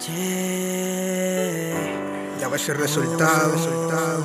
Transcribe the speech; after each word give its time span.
Ya 0.00 0.14
ves 2.48 2.68
el 2.68 2.76
resultado, 2.76 3.52
resultado. 3.52 4.24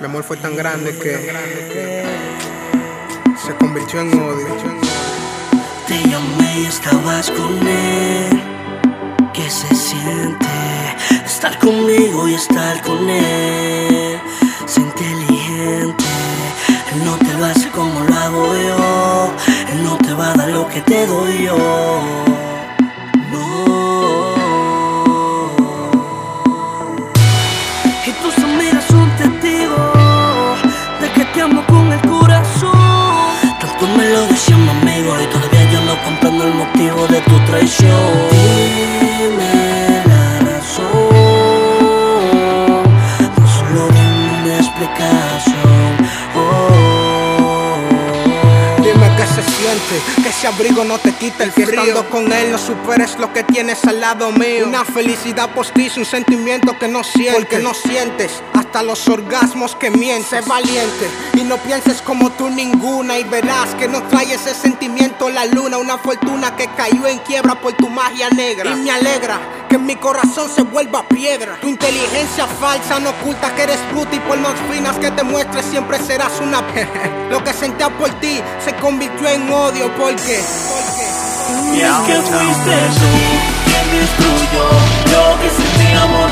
Mi 0.00 0.06
amor 0.06 0.24
fue 0.24 0.38
tan 0.38 0.56
grande 0.56 0.96
que 0.96 2.04
se 3.44 3.54
convirtió 3.56 4.00
en 4.00 4.18
odio. 4.18 4.46
Te 5.86 5.98
llamé 6.08 6.60
y 6.60 6.66
estabas 6.66 7.30
con 7.30 7.68
él. 7.68 8.42
¿Qué 9.34 9.50
se 9.50 9.74
siente 9.74 10.46
estar 11.26 11.58
conmigo 11.58 12.26
y 12.28 12.34
estar 12.34 12.80
con 12.80 13.10
él? 13.10 14.18
Sé 14.66 14.80
inteligente, 14.80 16.04
él 16.94 17.04
no 17.04 17.18
te 17.18 17.34
lo 17.34 17.44
hace 17.44 17.68
como 17.70 18.00
lo 18.00 18.14
hago 18.14 18.54
yo. 18.56 19.34
Él 19.70 19.84
no 19.84 19.98
te 19.98 20.14
va 20.14 20.30
a 20.30 20.34
dar 20.34 20.48
lo 20.48 20.66
que 20.66 20.80
te 20.80 21.06
doy 21.06 21.44
yo. 21.44 22.21
De 37.12 37.20
tu 37.20 37.38
traición. 37.44 38.10
Dime 38.30 40.02
la 40.06 40.40
razón, 40.48 40.88
no 43.38 43.46
solo 43.46 43.82
dime 43.88 44.24
una 44.44 44.56
explicación. 44.56 45.90
Se 49.34 49.42
siente, 49.42 50.22
que 50.22 50.28
ese 50.28 50.46
abrigo 50.46 50.84
no 50.84 50.98
te 50.98 51.12
quita 51.12 51.44
el 51.44 51.52
frío. 51.52 51.68
Estando 51.68 52.08
con 52.10 52.30
él 52.32 52.52
no 52.52 52.58
superes 52.58 53.18
lo 53.18 53.32
que 53.32 53.42
tienes 53.44 53.84
al 53.84 54.00
lado 54.00 54.30
mío. 54.32 54.66
Una 54.66 54.84
felicidad 54.84 55.50
postiza, 55.50 56.00
un 56.00 56.06
sentimiento 56.06 56.78
que 56.78 56.88
no 56.88 57.02
sientes. 57.02 57.34
Porque 57.34 57.58
no 57.58 57.74
sientes 57.74 58.42
hasta 58.54 58.82
los 58.82 59.08
orgasmos 59.08 59.74
que 59.76 59.90
mientes. 59.90 60.28
Sé 60.28 60.40
valiente 60.42 61.08
y 61.34 61.42
no 61.42 61.56
pienses 61.58 62.02
como 62.02 62.30
tú 62.30 62.50
ninguna. 62.50 63.18
Y 63.18 63.24
verás 63.24 63.74
que 63.74 63.88
no 63.88 64.02
trae 64.04 64.34
ese 64.34 64.54
sentimiento 64.54 65.30
la 65.30 65.46
luna. 65.46 65.78
Una 65.78 65.98
fortuna 65.98 66.54
que 66.56 66.68
cayó 66.76 67.06
en 67.06 67.18
quiebra 67.20 67.54
por 67.54 67.72
tu 67.74 67.88
magia 67.88 68.28
negra. 68.30 68.70
Y 68.70 68.74
me 68.76 68.90
alegra 68.90 69.40
que 69.72 69.78
mi 69.78 69.96
corazón 69.96 70.50
se 70.54 70.60
vuelva 70.60 71.02
piedra. 71.08 71.56
Tu 71.62 71.66
inteligencia 71.66 72.46
falsa 72.46 73.00
no 73.00 73.08
oculta 73.08 73.54
que 73.54 73.62
eres 73.62 73.78
bruta. 73.90 74.14
Y 74.14 74.20
por 74.20 74.38
más 74.38 74.52
finas 74.70 74.98
que 74.98 75.10
te 75.10 75.22
muestres, 75.22 75.64
siempre 75.64 75.98
serás 75.98 76.32
una. 76.42 76.60
lo 77.30 77.42
que 77.42 77.54
sentía 77.54 77.88
por 77.88 78.10
ti 78.20 78.38
se 78.62 78.74
convirtió 78.74 79.26
en 79.30 79.50
odio. 79.50 79.90
Porque. 79.96 80.44
Y 81.72 81.80
es 81.80 81.96
que 82.06 82.16
fuiste 82.20 82.76
tú 83.00 83.12
quien 83.64 83.86
destruyó 83.98 84.64
lo 85.10 85.40
que 85.40 85.48
sentíamos 85.48 86.31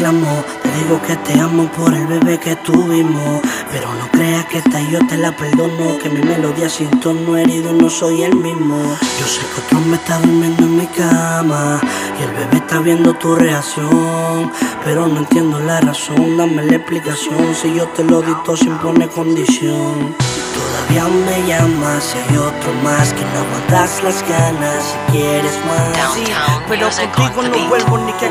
reclamo. 0.00 0.44
Te 0.62 0.72
digo 0.72 1.00
que 1.06 1.16
te 1.16 1.38
amo 1.38 1.70
por 1.72 1.92
el 1.94 2.06
bebé 2.06 2.38
que 2.38 2.56
tuvimos. 2.56 3.40
Pero 3.70 3.92
no 3.94 4.10
creas 4.10 4.46
que 4.46 4.58
esta 4.58 4.80
yo 4.80 4.98
te 5.06 5.16
la 5.16 5.36
perdono. 5.36 5.98
Que 6.02 6.08
mi 6.08 6.22
melodía 6.22 6.68
sin 6.68 6.88
tono 7.00 7.36
herido 7.36 7.72
no 7.72 7.90
soy 7.90 8.22
el 8.22 8.34
mismo. 8.34 8.76
Yo 9.18 9.26
sé 9.26 9.40
que 9.40 9.60
otro 9.60 9.80
me 9.80 9.96
está 9.96 10.18
durmiendo 10.18 10.64
en 10.64 10.76
mi 10.78 10.86
cama. 10.86 11.80
Y 12.18 12.22
el 12.22 12.30
bebé 12.30 12.56
está 12.56 12.80
viendo 12.80 13.12
tu 13.14 13.34
reacción. 13.34 14.50
Pero 14.84 15.06
no 15.06 15.18
entiendo 15.18 15.60
la 15.60 15.80
razón. 15.80 16.36
Dame 16.36 16.64
la 16.64 16.76
explicación. 16.76 17.54
Si 17.54 17.74
yo 17.74 17.86
te 17.88 18.02
lo 18.04 18.22
dicto 18.22 18.56
sin 18.56 18.76
poner 18.78 19.08
condición. 19.10 20.14
Todavía 20.60 21.04
me 21.08 21.46
llamas 21.46 22.14
y 22.14 22.32
hay 22.32 22.38
otro 22.38 22.72
más 22.82 23.12
que 23.12 23.22
no 23.22 23.38
aguantas 23.40 24.02
las 24.02 24.22
ganas 24.28 24.82
si 24.82 25.12
quieres 25.12 25.58
más. 25.66 26.14
Sí, 26.14 26.24
pero 26.68 26.88
contigo 27.34 27.64
no 27.64 27.68
vuelvo 27.68 27.98
ni 27.98 28.12
que 28.14 28.28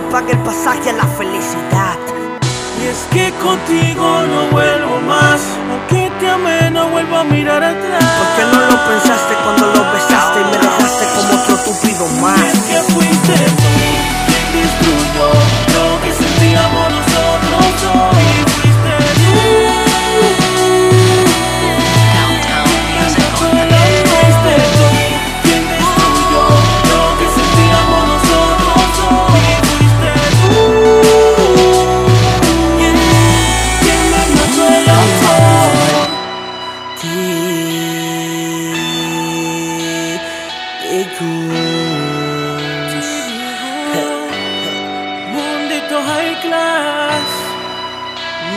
me 0.00 0.10
pague 0.10 0.32
el 0.32 0.38
pasaje 0.40 0.90
a 0.90 0.92
la 0.92 1.06
felicidad. 1.06 1.96
Y 2.80 2.86
es 2.86 3.06
que 3.10 3.32
contigo 3.42 4.04
no 4.28 4.50
vuelvo 4.50 5.00
más. 5.06 5.40
Aunque 5.70 6.10
te 6.20 6.28
amé, 6.28 6.70
no 6.70 6.88
vuelvo 6.88 7.16
a 7.16 7.24
mirar 7.24 7.62
atrás. 7.62 8.04
¿Por 8.18 8.28
qué 8.36 8.42
no 8.52 8.60
lo 8.70 8.76
pensaste 8.88 9.34
cuando 9.42 9.66
lo 9.66 9.92
besaste 9.92 10.40
y 10.40 10.44
me 10.44 10.58
dejaste 10.58 11.04
como 11.16 11.42
otro 11.42 11.56
tupido 11.64 12.06
Y 12.06 12.20
más? 12.20 12.40
es 12.40 12.58
que 12.60 12.92
fuiste 12.92 13.65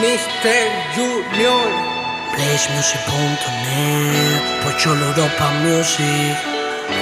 Mr. 0.01 0.59
Junior. 0.95 1.67
PlaceMusic.net 2.33 4.41
Pocholo 4.63 5.05
Europa 5.07 5.47
Music 5.61 6.35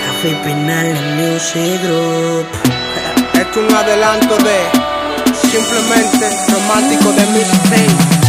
Rafi 0.07 0.31
Pinal 0.43 0.95
Music 1.15 1.79
Group 1.83 2.47
Esto 3.33 3.57
es 3.61 3.65
un 3.69 3.75
adelanto 3.75 4.35
de 4.37 4.57
simplemente 5.51 6.25
romántico 6.49 7.11
de 7.13 7.25
Mr. 7.27 8.26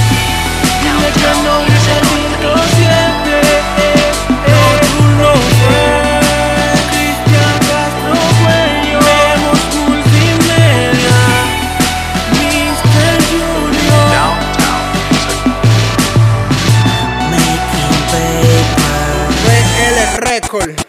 Record. 20.19 20.88